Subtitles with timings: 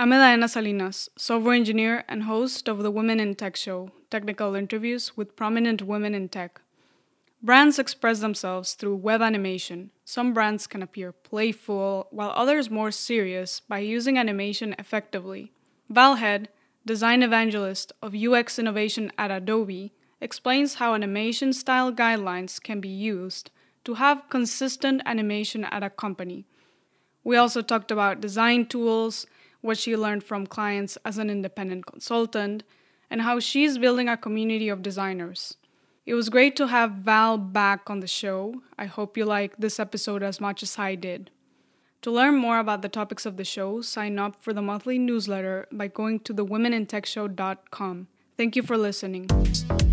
[0.00, 5.14] I'm Edaena Salinas, software engineer and host of the Women in Tech Show, technical interviews
[5.14, 6.62] with prominent women in tech.
[7.42, 9.90] Brands express themselves through web animation.
[10.06, 15.52] Some brands can appear playful, while others more serious by using animation effectively.
[15.90, 16.48] Val Head,
[16.86, 23.50] design evangelist of UX innovation at Adobe, explains how animation style guidelines can be used
[23.84, 26.46] to have consistent animation at a company.
[27.22, 29.26] We also talked about design tools,
[29.60, 32.62] what she learned from clients as an independent consultant,
[33.10, 35.56] and how she's building a community of designers.
[36.06, 38.62] It was great to have Val back on the show.
[38.78, 41.30] I hope you like this episode as much as I did.
[42.02, 45.66] To learn more about the topics of the show, sign up for the monthly newsletter
[45.70, 48.08] by going to thewomenintechshow.com.
[48.38, 49.89] Thank you for listening.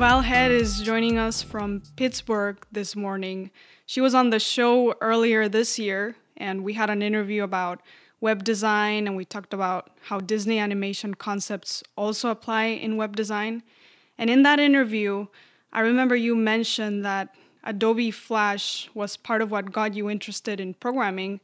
[0.00, 3.50] Val Head is joining us from Pittsburgh this morning.
[3.84, 7.82] She was on the show earlier this year, and we had an interview about
[8.18, 13.62] web design, and we talked about how Disney animation concepts also apply in web design.
[14.16, 15.26] And in that interview,
[15.70, 20.72] I remember you mentioned that Adobe Flash was part of what got you interested in
[20.72, 21.40] programming.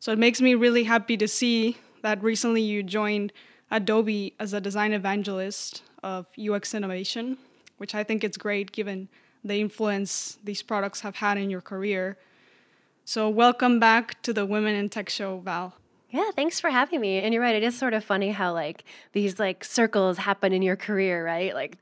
[0.00, 3.32] So it makes me really happy to see that recently you joined
[3.70, 7.38] Adobe as a design evangelist of UX innovation
[7.80, 9.08] which I think is great given
[9.42, 12.18] the influence these products have had in your career.
[13.06, 15.74] So, welcome back to the Women in Tech Show, Val.
[16.10, 17.20] Yeah, thanks for having me.
[17.20, 20.60] And you're right, it is sort of funny how like these like circles happen in
[20.60, 21.54] your career, right?
[21.54, 21.78] Like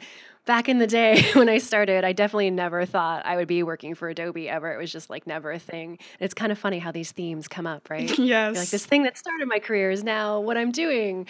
[0.46, 3.96] back in the day when I started, I definitely never thought I would be working
[3.96, 4.72] for Adobe ever.
[4.72, 5.98] It was just like never a thing.
[6.20, 8.08] It's kind of funny how these themes come up, right?
[8.08, 8.18] yes.
[8.18, 11.26] You're like this thing that started my career is now what I'm doing.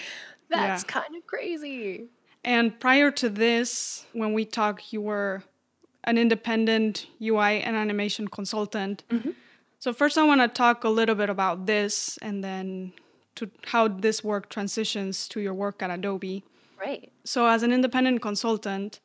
[0.50, 0.86] That's yeah.
[0.86, 2.08] kind of crazy.
[2.48, 5.42] And prior to this, when we talked, you were
[6.04, 9.04] an independent UI and animation consultant.
[9.10, 9.32] Mm-hmm.
[9.78, 12.94] So first, I want to talk a little bit about this, and then
[13.34, 16.42] to how this work transitions to your work at Adobe.
[16.80, 17.12] Right.
[17.22, 19.00] So as an independent consultant,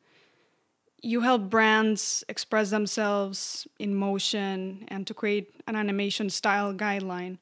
[1.02, 7.36] you help brands express themselves in motion and to create an animation style guideline.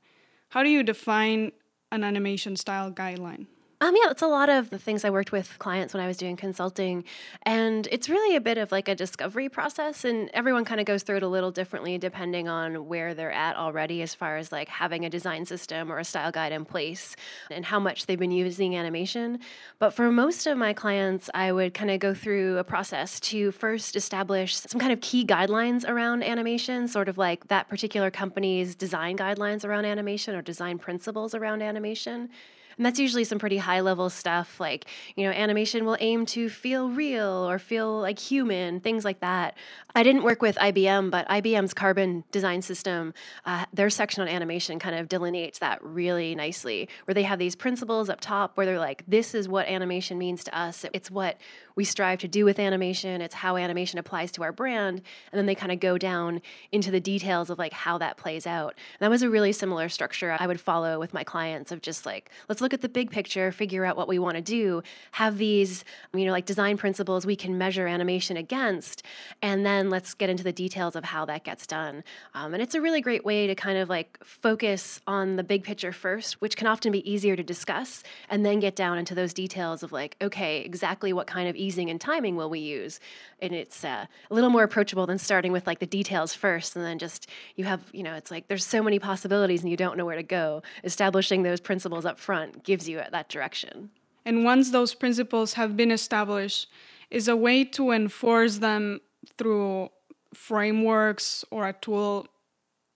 [0.49, 1.53] How do you define
[1.93, 3.47] an animation style guideline?
[3.83, 6.17] Um, yeah, it's a lot of the things I worked with clients when I was
[6.17, 7.03] doing consulting.
[7.43, 10.05] And it's really a bit of like a discovery process.
[10.05, 13.57] And everyone kind of goes through it a little differently depending on where they're at
[13.57, 17.17] already, as far as like having a design system or a style guide in place
[17.51, 19.41] and how much they've been using animation.
[19.81, 23.51] But for most of my clients, I would kind of go through a process to
[23.51, 28.77] first establish some kind of key guidelines around animation, sort of like that particular company's
[28.77, 32.29] design guidelines around animation or design principles around animation.
[32.77, 36.49] And that's usually some pretty high level stuff like, you know, animation will aim to
[36.49, 39.57] feel real or feel like human, things like that.
[39.95, 43.13] I didn't work with IBM, but IBM's Carbon design system,
[43.45, 47.55] uh, their section on animation kind of delineates that really nicely, where they have these
[47.55, 50.87] principles up top where they're like, this is what animation means to us.
[50.95, 51.39] It's what
[51.77, 55.03] we strive to do with animation, it's how animation applies to our brand.
[55.33, 56.41] And then they kind of go down
[56.71, 58.75] into the details of like how that plays out.
[58.99, 62.07] And that was a really similar structure I would follow with my clients of just
[62.07, 65.39] like, let's look at the big picture, figure out what we want to do, have
[65.39, 65.85] these,
[66.15, 69.03] you know, like design principles we can measure animation against,
[69.43, 72.05] and then let's get into the details of how that gets done.
[72.35, 75.65] Um, and it's a really great way to kind of like focus on the big
[75.65, 79.35] picture first, which can often be easier to discuss, and then get down into those
[79.35, 83.01] details of like, okay, exactly what kind of easing and timing will we use?
[83.41, 86.85] And it's uh, a little more approachable than starting with like the details first, and
[86.85, 89.97] then just you have, you know, it's like there's so many possibilities and you don't
[89.97, 90.63] know where to go.
[90.85, 93.91] Establishing those principles up front gives you that direction.
[94.25, 96.69] And once those principles have been established,
[97.11, 99.01] is a way to enforce them
[99.37, 99.91] through
[100.33, 102.27] frameworks or a tool,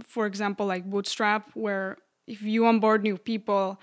[0.02, 3.78] for example, like Bootstrap, where if you onboard new people,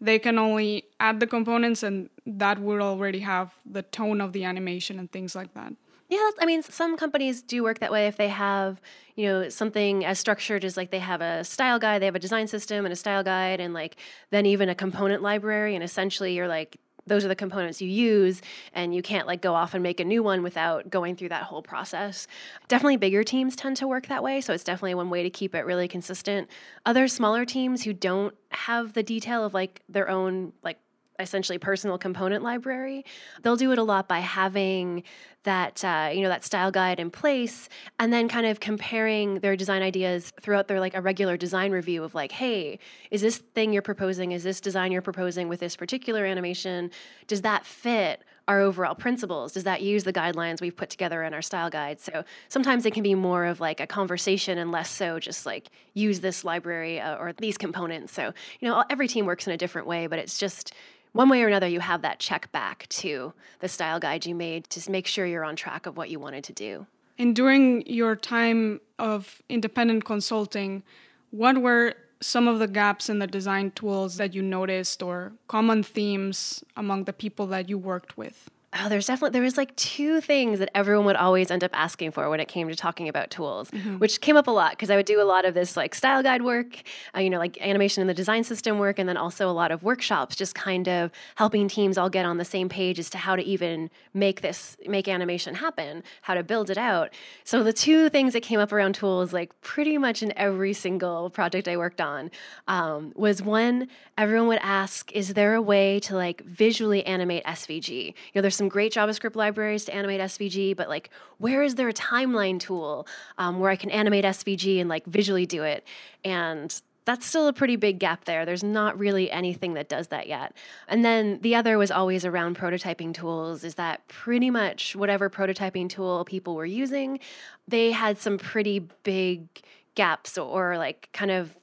[0.00, 4.44] they can only add the components and that would already have the tone of the
[4.44, 5.72] animation and things like that.
[6.08, 8.80] Yeah, that's, I mean, some companies do work that way if they have,
[9.14, 12.18] you know, something as structured as like they have a style guide, they have a
[12.20, 13.96] design system and a style guide, and like
[14.30, 15.74] then even a component library.
[15.74, 18.40] And essentially, you're like, those are the components you use
[18.74, 21.44] and you can't like go off and make a new one without going through that
[21.44, 22.26] whole process
[22.68, 25.54] definitely bigger teams tend to work that way so it's definitely one way to keep
[25.54, 26.50] it really consistent
[26.84, 30.76] other smaller teams who don't have the detail of like their own like
[31.18, 33.04] essentially personal component library.
[33.42, 35.02] They'll do it a lot by having
[35.44, 37.68] that uh, you know that style guide in place
[37.98, 42.02] and then kind of comparing their design ideas throughout their like a regular design review
[42.02, 42.78] of like hey
[43.10, 46.90] is this thing you're proposing is this design you're proposing with this particular animation
[47.28, 49.52] does that fit our overall principles?
[49.52, 52.00] Does that use the guidelines we've put together in our style guide?
[52.00, 55.68] So sometimes it can be more of like a conversation and less so just like
[55.92, 58.14] use this library uh, or these components.
[58.14, 60.72] So, you know, every team works in a different way, but it's just
[61.12, 64.68] one way or another, you have that check back to the style guide you made
[64.70, 66.86] to make sure you're on track of what you wanted to do.
[67.18, 70.82] And during your time of independent consulting,
[71.30, 75.82] what were some of the gaps in the design tools that you noticed or common
[75.82, 78.50] themes among the people that you worked with?
[78.74, 82.10] Oh, there's definitely there was like two things that everyone would always end up asking
[82.10, 83.96] for when it came to talking about tools, mm-hmm.
[83.96, 86.22] which came up a lot because I would do a lot of this like style
[86.22, 86.82] guide work,
[87.16, 89.70] uh, you know, like animation and the design system work, and then also a lot
[89.70, 93.16] of workshops, just kind of helping teams all get on the same page as to
[93.16, 97.08] how to even make this make animation happen, how to build it out.
[97.44, 101.30] So the two things that came up around tools, like pretty much in every single
[101.30, 102.30] project I worked on,
[102.66, 103.88] um, was one
[104.18, 108.06] everyone would ask, is there a way to like visually animate SVG?
[108.08, 111.88] You know, there's some great JavaScript libraries to animate SVG, but like, where is there
[111.88, 113.06] a timeline tool
[113.38, 115.84] um, where I can animate SVG and like visually do it?
[116.24, 116.78] And
[117.08, 118.44] that's still a pretty big gap there.
[118.44, 120.54] There's not really anything that does that yet.
[120.88, 125.88] And then the other was always around prototyping tools, is that pretty much whatever prototyping
[125.88, 127.18] tool people were using,
[127.66, 129.48] they had some pretty big
[129.94, 131.56] gaps or like kind of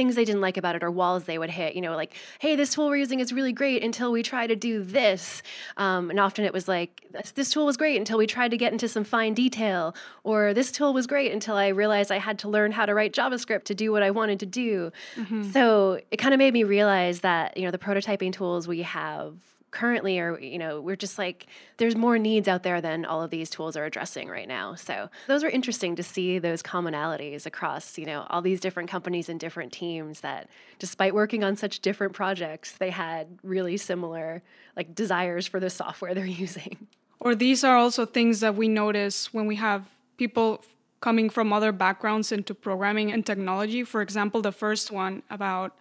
[0.00, 2.56] things they didn't like about it or walls they would hit you know like hey
[2.56, 5.42] this tool we're using is really great until we try to do this
[5.76, 8.72] um, and often it was like this tool was great until we tried to get
[8.72, 9.94] into some fine detail
[10.24, 13.12] or this tool was great until i realized i had to learn how to write
[13.12, 15.42] javascript to do what i wanted to do mm-hmm.
[15.50, 19.34] so it kind of made me realize that you know the prototyping tools we have
[19.70, 21.46] currently are you know we're just like
[21.76, 24.74] there's more needs out there than all of these tools are addressing right now.
[24.74, 29.28] So those were interesting to see those commonalities across you know all these different companies
[29.28, 34.42] and different teams that despite working on such different projects they had really similar
[34.76, 36.88] like desires for the software they're using.
[37.20, 39.84] Or these are also things that we notice when we have
[40.16, 40.64] people
[41.00, 43.84] coming from other backgrounds into programming and technology.
[43.84, 45.76] For example the first one about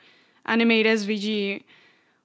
[0.45, 1.63] animate svg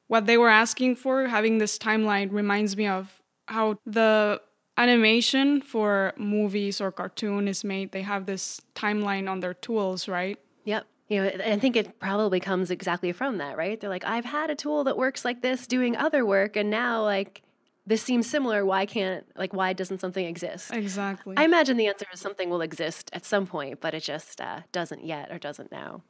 [0.08, 4.40] what they were asking for, having this timeline reminds me of how the
[4.76, 7.92] animation for movies or cartoon is made.
[7.92, 10.38] They have this timeline on their tools, right?
[10.64, 10.86] Yep.
[11.08, 13.78] You know, I think it probably comes exactly from that, right?
[13.78, 17.02] They're like, I've had a tool that works like this doing other work, and now
[17.02, 17.42] like
[17.86, 18.64] this seems similar.
[18.64, 20.72] Why can't like why doesn't something exist?
[20.72, 21.36] Exactly.
[21.36, 24.60] I imagine the answer is something will exist at some point, but it just uh,
[24.72, 26.02] doesn't yet or doesn't now.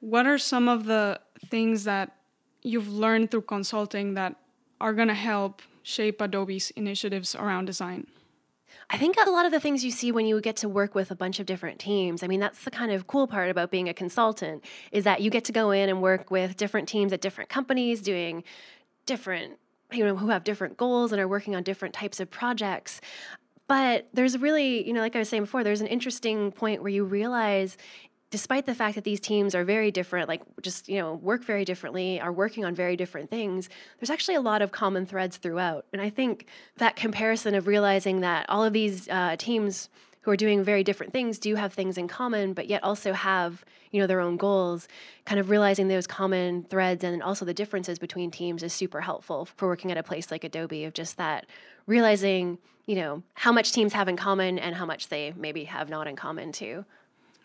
[0.00, 2.14] What are some of the things that
[2.62, 4.36] you've learned through consulting that
[4.80, 8.06] are going to help shape Adobe's initiatives around design?
[8.90, 11.10] I think a lot of the things you see when you get to work with
[11.10, 13.88] a bunch of different teams, I mean, that's the kind of cool part about being
[13.88, 17.20] a consultant is that you get to go in and work with different teams at
[17.20, 18.44] different companies doing
[19.06, 19.58] different,
[19.92, 23.00] you know, who have different goals and are working on different types of projects.
[23.66, 26.92] But there's really, you know, like I was saying before, there's an interesting point where
[26.92, 27.78] you realize
[28.32, 31.66] despite the fact that these teams are very different, like just, you know, work very
[31.66, 33.68] differently, are working on very different things,
[34.00, 35.84] there's actually a lot of common threads throughout.
[35.92, 36.46] And I think
[36.78, 39.90] that comparison of realizing that all of these uh, teams
[40.22, 43.66] who are doing very different things do have things in common, but yet also have,
[43.90, 44.88] you know, their own goals,
[45.26, 49.44] kind of realizing those common threads and also the differences between teams is super helpful
[49.44, 51.44] for working at a place like Adobe of just that
[51.86, 52.56] realizing,
[52.86, 56.06] you know, how much teams have in common and how much they maybe have not
[56.06, 56.86] in common too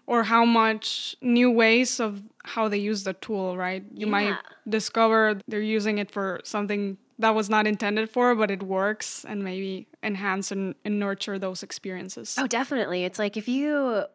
[0.07, 3.83] or how much new ways of how they use the tool, right?
[3.93, 4.11] You yeah.
[4.11, 4.37] might
[4.67, 9.43] discover they're using it for something that was not intended for, but it works and
[9.43, 12.35] maybe enhance and, and nurture those experiences.
[12.37, 13.03] Oh, definitely.
[13.03, 14.05] It's like if you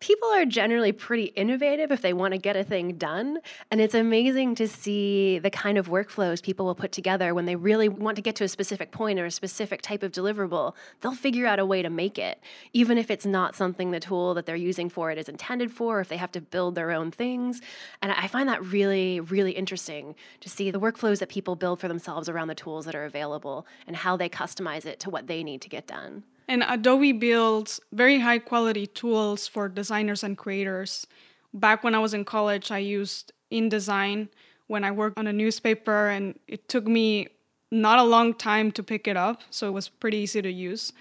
[0.00, 3.38] people are generally pretty innovative if they want to get a thing done.
[3.70, 7.56] And it's amazing to see the kind of workflows people will put together when they
[7.56, 10.74] really want to get to a specific point or a specific type of deliverable.
[11.00, 12.40] They'll figure out a way to make it,
[12.74, 16.00] even if it's not something the tool that they're using for it is intended for,
[16.00, 17.62] if they have to build their own things.
[18.02, 21.88] And I find that really, really interesting to see the workflows that people build for
[21.88, 25.42] themselves around the tools that are available and how they customize it to what they
[25.42, 26.24] need to get done.
[26.48, 31.06] And Adobe builds very high quality tools for designers and creators.
[31.52, 34.28] Back when I was in college, I used InDesign
[34.68, 37.28] when I worked on a newspaper, and it took me
[37.70, 40.92] not a long time to pick it up, so it was pretty easy to use.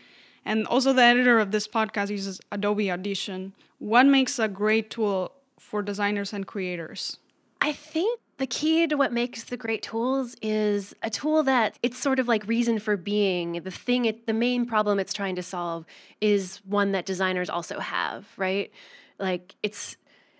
[0.45, 3.53] And also, the editor of this podcast uses Adobe Audition.
[3.79, 7.17] What makes a great tool for designers and creators?
[7.61, 11.97] I think the key to what makes the great tools is a tool that it's
[11.97, 13.61] sort of like reason for being.
[13.63, 15.85] The thing, it, the main problem it's trying to solve
[16.19, 18.71] is one that designers also have, right?
[19.19, 19.95] Like it's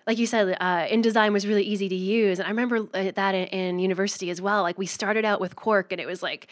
[0.06, 3.34] like you said, uh, InDesign was really easy to use, and I remember uh, that
[3.34, 4.62] in, in university as well.
[4.62, 6.48] Like we started out with Quark, and it was like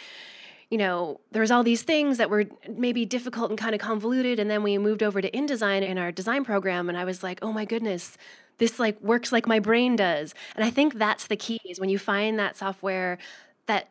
[0.70, 4.40] you know, there was all these things that were maybe difficult and kind of convoluted.
[4.40, 7.38] And then we moved over to InDesign in our design program, and I was like,
[7.42, 8.16] oh my goodness,
[8.58, 10.34] this like works like my brain does.
[10.56, 13.18] And I think that's the key is when you find that software
[13.66, 13.88] that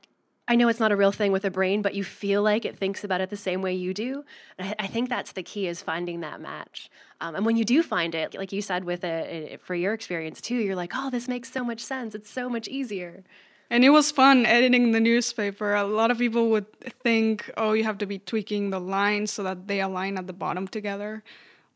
[0.47, 2.77] I know it's not a real thing with a brain, but you feel like it
[2.77, 4.25] thinks about it the same way you do.
[4.59, 6.89] I, I, think that's the key is finding that match.
[7.21, 10.41] Um, and when you do find it, like you said with it, for your experience
[10.41, 12.13] too, you're like, oh, this makes so much sense.
[12.13, 13.23] It's so much easier.
[13.69, 15.73] And it was fun editing the newspaper.
[15.73, 16.69] A lot of people would
[17.01, 20.33] think, oh, you have to be tweaking the lines so that they align at the
[20.33, 21.23] bottom together.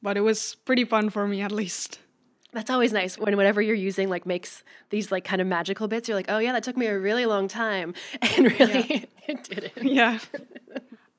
[0.02, 2.00] But it was pretty fun for me, at least.
[2.54, 6.08] That's always nice when whatever you're using like makes these like kind of magical bits.
[6.08, 9.06] You're like, oh yeah, that took me a really long time, and really yeah.
[9.28, 9.94] it didn't.
[9.94, 10.20] Yeah.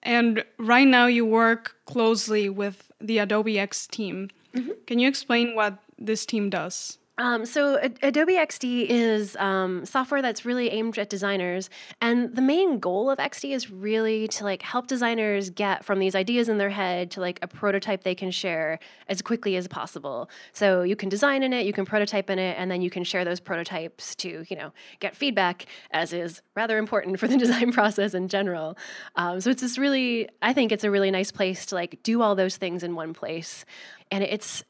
[0.03, 4.31] and right now you work closely with the Adobe XD team.
[4.55, 4.71] Mm-hmm.
[4.87, 6.99] Can you explain what this team does?
[7.19, 11.69] Um, so Adobe XD is um, software that's really aimed at designers,
[12.01, 16.15] and the main goal of XD is really to like help designers get from these
[16.15, 20.31] ideas in their head to like a prototype they can share as quickly as possible.
[20.53, 23.03] So you can design in it, you can prototype in it, and then you can
[23.03, 27.73] share those prototypes to you know get feedback, as is rather important for the design
[27.73, 28.79] process in general.
[29.17, 32.23] Um, so it's this really, I think it's a really nice place to like do
[32.23, 33.65] all those things in one place,
[34.13, 34.63] and it's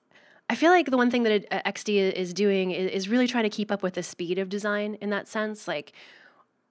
[0.51, 3.51] I feel like the one thing that uh, XD is doing is, really trying to
[3.51, 5.69] keep up with the speed of design in that sense.
[5.69, 5.93] Like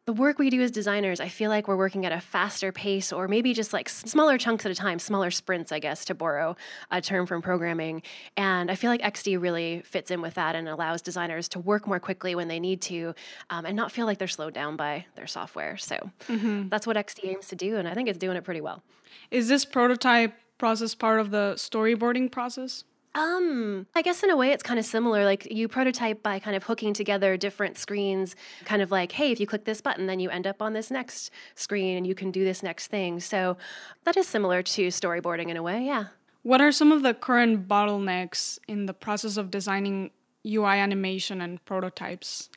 [0.05, 3.11] the work we do as designers, I feel like we're working at a faster pace
[3.11, 6.55] or maybe just like smaller chunks at a time, smaller sprints, I guess, to borrow
[6.89, 8.01] a term from programming.
[8.37, 11.87] And I feel like XD really fits in with that and allows designers to work
[11.87, 13.13] more quickly when they need to
[13.49, 15.75] um, and not feel like they're slowed down by their software.
[15.77, 16.69] So mm-hmm.
[16.69, 17.75] that's what XD aims to do.
[17.75, 18.81] And I think it's doing it pretty well.
[19.29, 22.85] Is this prototype process part of the storyboarding process?
[23.17, 25.25] Um, I guess in a way it's kind of similar.
[25.25, 29.39] Like you prototype by kind of hooking together different screens, kind of like, hey, if
[29.39, 32.29] you click this button, then you end up on this next screen and you can
[32.29, 33.19] do this next thing.
[33.19, 33.57] So
[34.03, 36.05] that is similar to storyboarding in a way, yeah.
[36.43, 40.11] What are some of the current bottlenecks in the process of designing
[40.45, 42.49] UI animation and prototypes?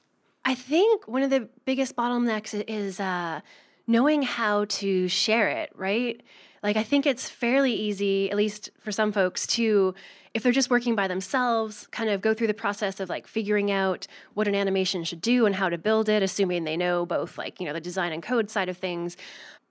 [0.45, 3.40] I think one of the biggest bottlenecks is uh,
[3.87, 6.21] knowing how to share it, right?
[6.62, 9.95] Like, I think it's fairly easy, at least for some folks, to
[10.33, 13.71] if they're just working by themselves, kind of go through the process of like figuring
[13.71, 17.37] out what an animation should do and how to build it, assuming they know both
[17.37, 19.17] like, you know, the design and code side of things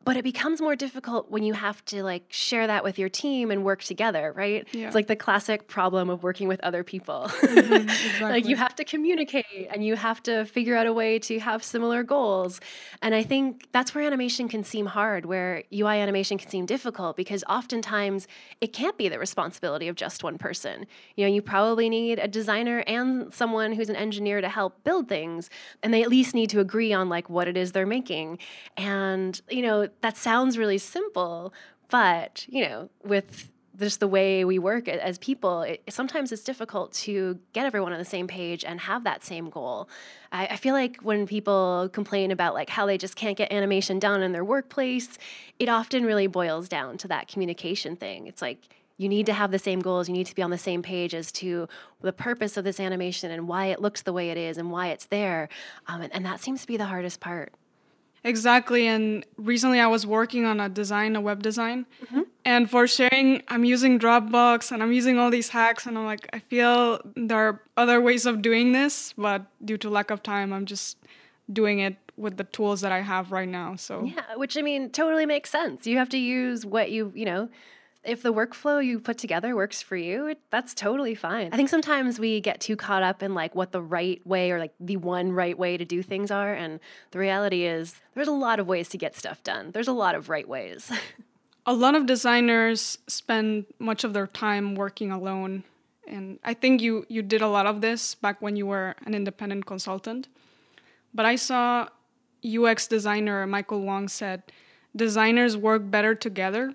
[0.05, 3.51] but it becomes more difficult when you have to like share that with your team
[3.51, 4.67] and work together right?
[4.71, 4.87] Yeah.
[4.87, 7.29] it's like the classic problem of working with other people.
[7.49, 8.29] Mm-hmm, exactly.
[8.29, 11.63] like you have to communicate and you have to figure out a way to have
[11.63, 12.61] similar goals.
[13.01, 17.17] And i think that's where animation can seem hard where ui animation can seem difficult
[17.17, 18.27] because oftentimes
[18.61, 20.85] it can't be the responsibility of just one person.
[21.15, 25.09] You know you probably need a designer and someone who's an engineer to help build
[25.09, 25.49] things
[25.83, 28.37] and they at least need to agree on like what it is they're making.
[28.77, 31.53] And you know that sounds really simple,
[31.89, 36.91] but you know, with just the way we work as people, it, sometimes it's difficult
[36.91, 39.89] to get everyone on the same page and have that same goal.
[40.31, 43.97] I, I, feel like when people complain about like how they just can't get animation
[43.97, 45.17] done in their workplace,
[45.59, 48.27] it often really boils down to that communication thing.
[48.27, 48.67] It's like
[48.97, 50.09] you need to have the same goals.
[50.09, 51.69] You need to be on the same page as to
[52.01, 54.87] the purpose of this animation and why it looks the way it is and why
[54.87, 55.47] it's there.
[55.87, 57.53] Um, and, and that seems to be the hardest part.
[58.23, 58.87] Exactly.
[58.87, 61.85] And recently I was working on a design, a web design.
[62.05, 62.21] Mm-hmm.
[62.45, 65.85] And for sharing, I'm using Dropbox and I'm using all these hacks.
[65.85, 69.89] And I'm like, I feel there are other ways of doing this, but due to
[69.89, 70.97] lack of time, I'm just
[71.51, 73.75] doing it with the tools that I have right now.
[73.75, 75.87] So, yeah, which I mean, totally makes sense.
[75.87, 77.49] You have to use what you, you know,
[78.03, 81.49] if the workflow you put together works for you, it, that's totally fine.
[81.51, 84.59] I think sometimes we get too caught up in like what the right way or
[84.59, 86.53] like the one right way to do things are.
[86.53, 86.79] And
[87.11, 90.15] the reality is, there's a lot of ways to get stuff done, there's a lot
[90.15, 90.91] of right ways.
[91.65, 95.63] a lot of designers spend much of their time working alone.
[96.07, 99.13] And I think you, you did a lot of this back when you were an
[99.13, 100.27] independent consultant.
[101.13, 101.89] But I saw
[102.43, 104.43] UX designer Michael Wong said
[104.95, 106.73] designers work better together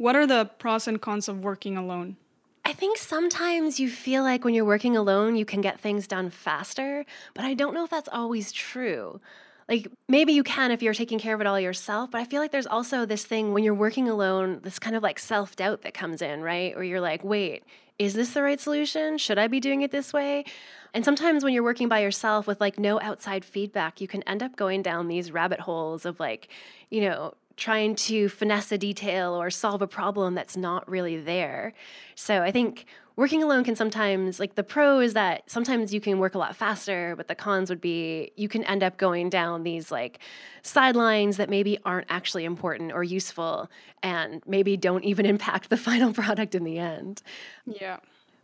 [0.00, 2.16] what are the pros and cons of working alone?
[2.64, 6.30] I think sometimes you feel like when you're working alone, you can get things done
[6.30, 7.04] faster,
[7.34, 9.20] but I don't know if that's always true.
[9.68, 12.40] Like maybe you can if you're taking care of it all yourself, but I feel
[12.40, 15.82] like there's also this thing when you're working alone, this kind of like self doubt
[15.82, 16.74] that comes in, right?
[16.74, 17.62] Where you're like, wait,
[17.98, 19.18] is this the right solution?
[19.18, 20.46] Should I be doing it this way?
[20.94, 24.42] And sometimes when you're working by yourself with like no outside feedback, you can end
[24.42, 26.48] up going down these rabbit holes of like,
[26.88, 31.74] you know, trying to finesse a detail or solve a problem that's not really there.
[32.14, 32.86] So I think
[33.16, 36.56] working alone can sometimes like the pro is that sometimes you can work a lot
[36.56, 40.20] faster, but the cons would be you can end up going down these like
[40.62, 43.70] sidelines that maybe aren't actually important or useful
[44.02, 47.20] and maybe don't even impact the final product in the end.
[47.66, 47.98] Yeah.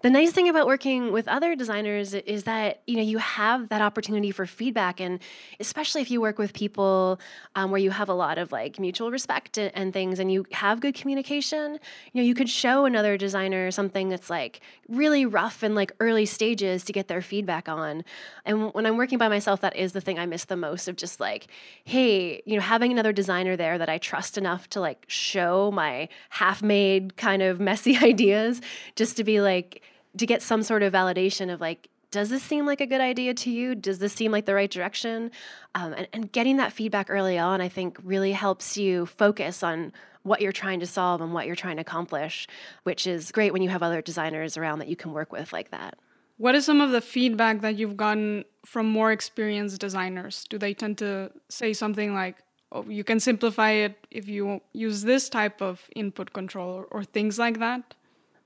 [0.06, 3.82] The nice thing about working with other designers is that you know you have that
[3.82, 5.18] opportunity for feedback, and
[5.58, 7.18] especially if you work with people
[7.56, 10.46] um, where you have a lot of like mutual respect and, and, things, and you
[10.52, 11.72] have good communication.
[12.12, 16.24] You know, you could show another designer something that's like really rough and like early
[16.24, 18.04] stages to get their feedback on.
[18.44, 20.94] And when I'm working by myself, that is the thing I miss the most of
[20.94, 21.48] just like,
[21.82, 26.08] hey, you know, having another designer there that I trust enough to like show my
[26.28, 28.60] half-made kind of messy ideas,
[28.94, 29.82] just to be like
[30.16, 33.34] to get some sort of validation of like does this seem like a good idea
[33.34, 33.74] to you?
[33.74, 35.30] Does this seem like the right direction?
[35.74, 39.92] Um, and, and getting that feedback early on i think really helps you focus on
[40.22, 42.48] what you're trying to solve and what you're trying to accomplish
[42.84, 45.70] which is great when you have other designers around that you can work with like
[45.70, 45.98] that.
[46.38, 50.44] What is some of the feedback that you've gotten from more experienced designers?
[50.50, 52.36] Do they tend to say something like
[52.72, 57.04] oh, you can simplify it if you use this type of input control or, or
[57.04, 57.94] things like that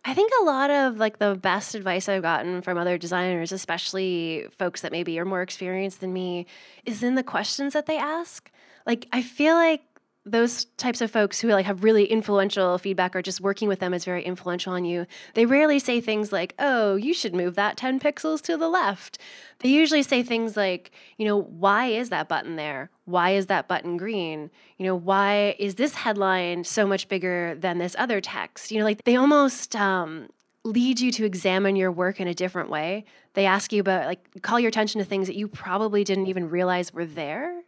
[0.05, 4.47] I think a lot of like the best advice I've gotten from other designers, especially
[4.59, 6.47] folks that maybe are more experienced than me,
[6.87, 8.51] is in the questions that they ask.
[8.87, 9.83] Like I feel like
[10.27, 13.95] those types of folks who like have really influential feedback or just working with them
[13.95, 17.77] is very influential on you they rarely say things like oh you should move that
[17.77, 19.19] 10 pixels to the left.
[19.61, 22.91] They usually say things like you know why is that button there?
[23.07, 24.51] Why is that button green?
[24.77, 28.71] You know why is this headline so much bigger than this other text?
[28.71, 30.29] You know like they almost um,
[30.65, 33.05] lead you to examine your work in a different way.
[33.33, 36.51] They ask you about like call your attention to things that you probably didn't even
[36.51, 37.63] realize were there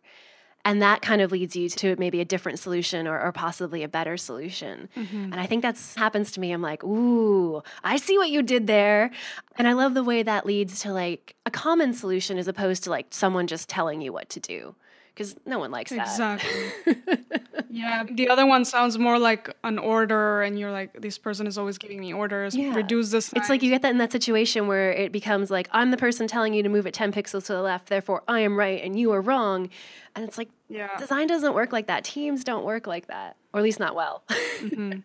[0.64, 3.88] and that kind of leads you to maybe a different solution or, or possibly a
[3.88, 4.88] better solution.
[4.96, 5.24] Mm-hmm.
[5.24, 6.52] and i think that happens to me.
[6.52, 9.10] I'm like ooh i see what you did there.
[9.56, 12.90] And i love the way that leads to like a common solution as opposed to
[12.90, 14.74] like someone just telling you what to do
[15.14, 16.72] because no one likes that exactly
[17.70, 21.58] yeah the other one sounds more like an order and you're like this person is
[21.58, 22.74] always giving me orders yeah.
[22.74, 25.90] reduce this it's like you get that in that situation where it becomes like i'm
[25.90, 28.58] the person telling you to move it 10 pixels to the left therefore i am
[28.58, 29.68] right and you are wrong
[30.14, 30.96] and it's like yeah.
[30.98, 34.22] design doesn't work like that teams don't work like that or at least not well
[34.60, 35.00] mm-hmm.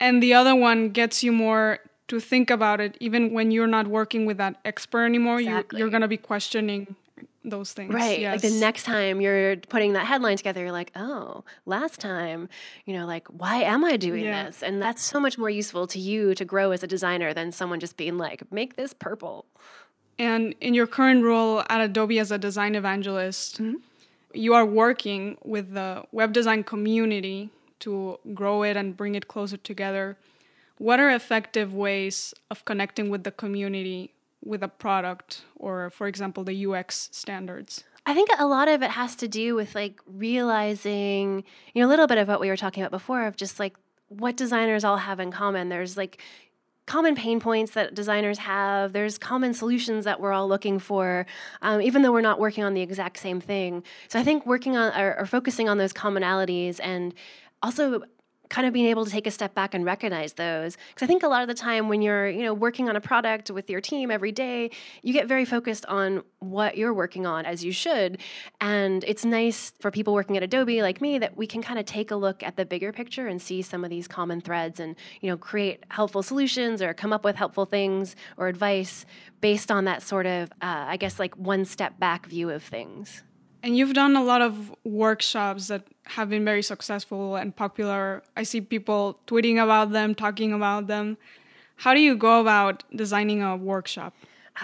[0.00, 1.78] and the other one gets you more
[2.08, 5.78] to think about it even when you're not working with that expert anymore exactly.
[5.78, 6.96] you're, you're going to be questioning
[7.50, 7.92] those things.
[7.92, 8.20] Right.
[8.20, 8.42] Yes.
[8.42, 12.48] Like the next time you're putting that headline together, you're like, oh, last time,
[12.84, 14.44] you know, like, why am I doing yeah.
[14.44, 14.62] this?
[14.62, 17.80] And that's so much more useful to you to grow as a designer than someone
[17.80, 19.46] just being like, make this purple.
[20.18, 23.76] And in your current role at Adobe as a design evangelist, mm-hmm.
[24.34, 29.56] you are working with the web design community to grow it and bring it closer
[29.56, 30.18] together.
[30.78, 34.12] What are effective ways of connecting with the community
[34.44, 37.84] with a product or for example the UX standards?
[38.06, 41.90] I think a lot of it has to do with like realizing, you know, a
[41.90, 43.76] little bit of what we were talking about before of just like
[44.08, 45.68] what designers all have in common.
[45.68, 46.22] There's like
[46.86, 48.94] common pain points that designers have.
[48.94, 51.26] There's common solutions that we're all looking for,
[51.60, 53.84] um, even though we're not working on the exact same thing.
[54.08, 57.14] So I think working on or, or focusing on those commonalities and
[57.62, 58.02] also
[58.48, 60.76] kind of being able to take a step back and recognize those.
[60.88, 63.00] Because i think a lot of the time when you're you know working on a
[63.00, 64.70] product with your team every day
[65.02, 68.18] you get very focused on what you're working on as you should.
[68.60, 71.86] And it's nice for people working at adobe like me that we can kind of
[71.86, 74.96] take a look at the bigger picture and see some of these common threads and
[75.20, 79.04] you know create helpful solutions or come up with helpful things or advice
[79.40, 83.22] based on that sort of uh, i guess like one step back view of things.
[83.62, 88.22] And you've done a lot of workshops that have been very successful and popular.
[88.36, 91.18] I see people tweeting about them, talking about them.
[91.76, 94.14] How do you go about designing a workshop?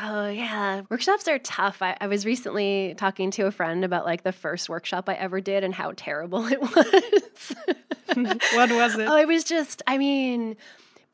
[0.02, 0.82] Oh, yeah.
[0.88, 1.80] Workshops are tough.
[1.80, 5.40] I, I, was recently talking to a friend about like the first workshop I ever
[5.40, 7.54] did and how terrible it was.
[8.54, 9.06] what was it?
[9.08, 10.56] Oh, it was just, I mean,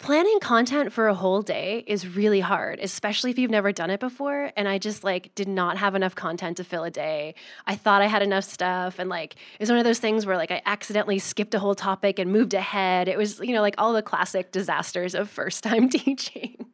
[0.01, 4.01] planning content for a whole day is really hard especially if you've never done it
[4.01, 7.35] before and i just like did not have enough content to fill a day.
[7.67, 10.39] I thought i had enough stuff and like it was one of those things where
[10.39, 13.09] like i accidentally skipped a whole topic and moved ahead.
[13.09, 16.65] It was you know like all the classic disasters of first time teaching.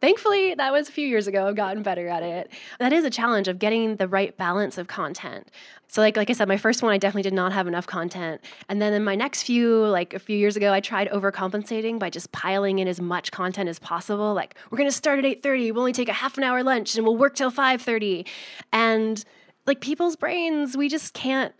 [0.00, 2.52] Thankfully that was a few years ago i've gotten better at it.
[2.78, 5.50] That is a challenge of getting the right balance of content
[5.88, 8.40] so like like I said, my first one I definitely did not have enough content.
[8.68, 12.10] And then in my next few, like a few years ago, I tried overcompensating by
[12.10, 14.34] just piling in as much content as possible.
[14.34, 17.06] Like we're gonna start at 8:30, we'll only take a half an hour lunch and
[17.06, 18.26] we'll work till 5:30.
[18.72, 19.24] And
[19.66, 21.54] like people's brains, we just can't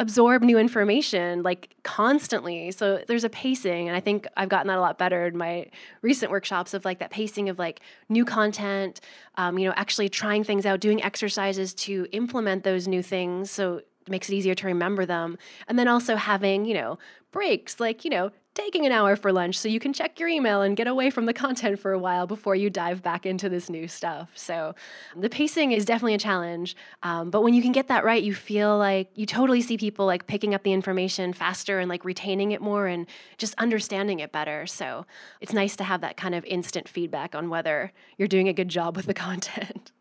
[0.00, 2.70] absorb new information like constantly.
[2.70, 5.66] So there's a pacing, and I think I've gotten that a lot better in my
[6.02, 9.00] recent workshops of like that pacing of like new content,
[9.36, 13.50] um, you know, actually trying things out, doing exercises to implement those new things.
[13.50, 15.36] So it makes it easier to remember them.
[15.66, 16.98] And then also having, you know,
[17.32, 20.62] breaks like, you know, taking an hour for lunch so you can check your email
[20.62, 23.70] and get away from the content for a while before you dive back into this
[23.70, 24.30] new stuff.
[24.34, 24.74] So
[25.16, 26.74] the pacing is definitely a challenge.
[27.04, 30.06] Um, but when you can get that right, you feel like you totally see people
[30.06, 34.32] like picking up the information faster and like retaining it more and just understanding it
[34.32, 34.66] better.
[34.66, 35.06] So
[35.40, 38.68] it's nice to have that kind of instant feedback on whether you're doing a good
[38.68, 39.92] job with the content.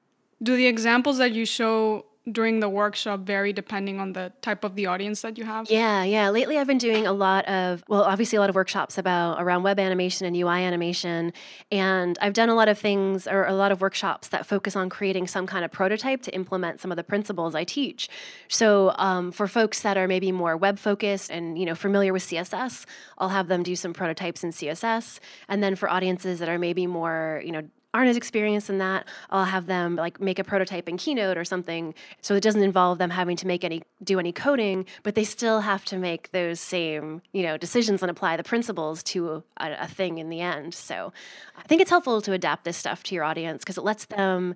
[0.41, 4.75] Do the examples that you show during the workshop vary depending on the type of
[4.75, 5.69] the audience that you have?
[5.69, 6.29] Yeah, yeah.
[6.29, 9.63] Lately I've been doing a lot of well, obviously a lot of workshops about around
[9.63, 11.33] web animation and UI animation
[11.71, 14.89] and I've done a lot of things or a lot of workshops that focus on
[14.89, 18.09] creating some kind of prototype to implement some of the principles I teach.
[18.47, 22.23] So, um, for folks that are maybe more web focused and, you know, familiar with
[22.23, 22.85] CSS,
[23.17, 26.87] I'll have them do some prototypes in CSS and then for audiences that are maybe
[26.87, 27.63] more, you know,
[27.93, 31.45] aren't as experienced in that, I'll have them like make a prototype in Keynote or
[31.45, 31.93] something.
[32.21, 35.61] So it doesn't involve them having to make any do any coding, but they still
[35.61, 39.87] have to make those same you know decisions and apply the principles to a, a
[39.87, 40.73] thing in the end.
[40.73, 41.13] So
[41.57, 44.55] I think it's helpful to adapt this stuff to your audience because it lets them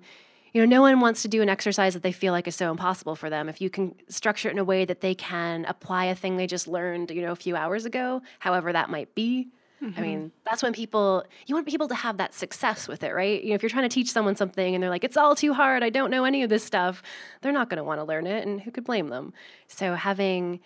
[0.52, 2.70] you know, no one wants to do an exercise that they feel like is so
[2.70, 3.48] impossible for them.
[3.48, 6.46] If you can structure it in a way that they can apply a thing they
[6.46, 9.48] just learned, you know, a few hours ago, however that might be,
[9.82, 9.98] Mm-hmm.
[9.98, 13.42] I mean, that's when people, you want people to have that success with it, right?
[13.42, 15.52] You know, if you're trying to teach someone something and they're like, it's all too
[15.52, 17.02] hard, I don't know any of this stuff,
[17.40, 19.32] they're not going to want to learn it, and who could blame them?
[19.66, 20.60] So having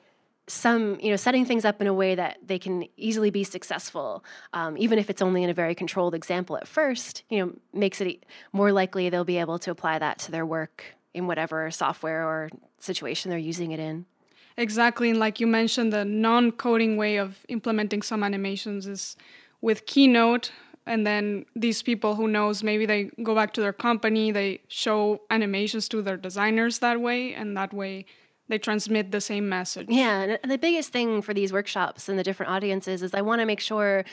[0.49, 4.23] some, you know, setting things up in a way that they can easily be successful,
[4.53, 8.01] um, even if it's only in a very controlled example at first, you know, makes
[8.01, 12.25] it more likely they'll be able to apply that to their work in whatever software
[12.25, 14.05] or situation they're using it in.
[14.57, 15.11] Exactly.
[15.11, 19.17] And like you mentioned, the non coding way of implementing some animations is
[19.61, 20.51] with Keynote.
[20.87, 25.23] And then these people who knows, maybe they go back to their company, they show
[25.31, 28.07] animations to their designers that way, and that way
[28.49, 29.89] they transmit the same message.
[29.91, 30.37] Yeah.
[30.43, 33.47] And the biggest thing for these workshops and the different audiences is I want to
[33.47, 34.05] make sure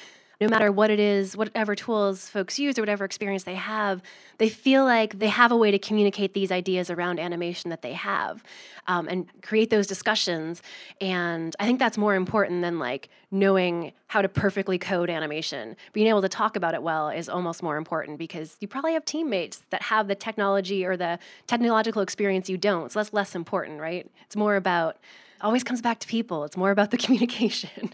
[0.44, 4.02] no matter what it is, whatever tools folks use or whatever experience they have,
[4.40, 7.94] they feel like they have a way to communicate these ideas around animation that they
[7.94, 8.44] have
[8.88, 10.62] um, and create those discussions.
[11.00, 15.78] And I think that's more important than like knowing how to perfectly code animation.
[15.94, 19.06] Being able to talk about it well is almost more important because you probably have
[19.06, 22.92] teammates that have the technology or the technological experience you don't.
[22.92, 24.12] So that's less important, right?
[24.26, 24.98] It's more about,
[25.40, 27.94] always comes back to people, it's more about the communication.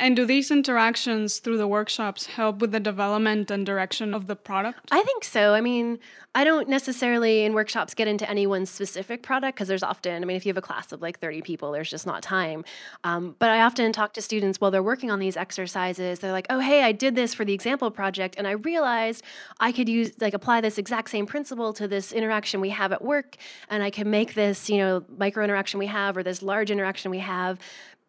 [0.00, 4.36] And do these interactions through the workshops help with the development and direction of the
[4.36, 4.88] product?
[4.92, 5.54] I think so.
[5.54, 5.98] I mean,
[6.34, 10.24] I don't necessarily in workshops get into any one specific product because there's often, I
[10.24, 12.64] mean, if you have a class of like 30 people, there's just not time.
[13.02, 16.20] Um, but I often talk to students while they're working on these exercises.
[16.20, 19.24] They're like, oh, hey, I did this for the example project and I realized
[19.58, 23.02] I could use, like, apply this exact same principle to this interaction we have at
[23.02, 23.36] work
[23.68, 27.10] and I can make this, you know, micro interaction we have or this large interaction
[27.10, 27.58] we have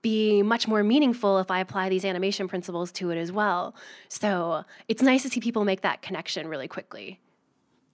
[0.01, 3.75] be much more meaningful if I apply these animation principles to it as well.
[4.07, 7.19] So it's nice to see people make that connection really quickly.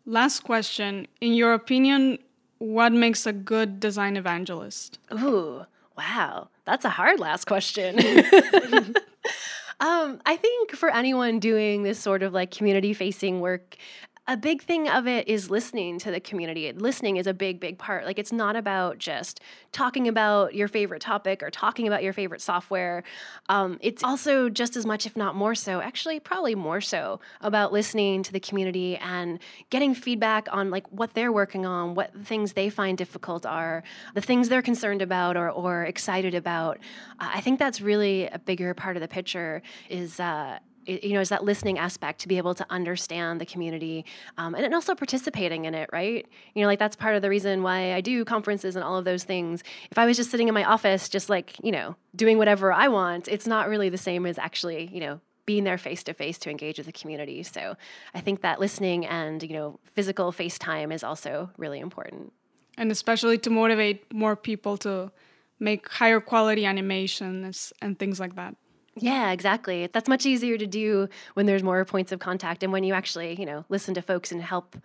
[0.05, 1.07] Last question.
[1.19, 2.19] In your opinion,
[2.59, 4.99] what makes a good design evangelist?
[5.13, 5.65] Ooh,
[5.97, 6.49] wow.
[6.65, 7.95] That's a hard last question.
[9.79, 13.77] um, I think for anyone doing this sort of like community facing work,
[14.27, 16.71] a big thing of it is listening to the community.
[16.73, 18.05] Listening is a big, big part.
[18.05, 19.39] Like, it's not about just
[19.71, 23.03] talking about your favorite topic or talking about your favorite software.
[23.49, 27.71] Um, it's also just as much, if not more so, actually, probably more so, about
[27.71, 29.37] listening to the community and
[29.69, 33.83] getting feedback on like what they're working on, what things they find difficult are,
[34.15, 36.79] the things they're concerned about or, or excited about.
[37.19, 39.61] Uh, I think that's really a bigger part of the picture.
[39.87, 44.05] Is uh, you know, is that listening aspect to be able to understand the community
[44.37, 46.27] um, and also participating in it, right?
[46.53, 49.05] You know, like that's part of the reason why I do conferences and all of
[49.05, 49.63] those things.
[49.91, 52.87] If I was just sitting in my office, just like, you know, doing whatever I
[52.87, 56.37] want, it's not really the same as actually, you know, being there face to face
[56.39, 57.43] to engage with the community.
[57.43, 57.75] So
[58.13, 62.33] I think that listening and, you know, physical FaceTime is also really important.
[62.77, 65.11] And especially to motivate more people to
[65.59, 68.55] make higher quality animations and things like that.
[68.97, 69.87] Yeah, exactly.
[69.87, 73.35] That's much easier to do when there's more points of contact and when you actually,
[73.37, 74.77] you know, listen to folks and help,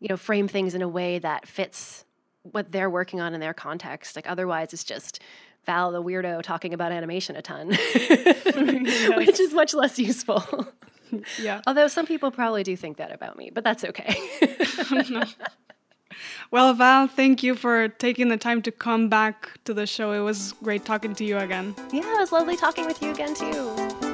[0.00, 2.04] you know, frame things in a way that fits
[2.42, 4.14] what they're working on in their context.
[4.14, 5.20] Like otherwise it's just
[5.66, 7.68] Val the weirdo talking about animation a ton,
[9.16, 10.68] which is much less useful.
[11.38, 11.60] Yeah.
[11.66, 14.16] Although some people probably do think that about me, but that's okay.
[16.50, 20.12] Well, Val, thank you for taking the time to come back to the show.
[20.12, 21.74] It was great talking to you again.
[21.92, 24.07] Yeah, it was lovely talking with you again, too.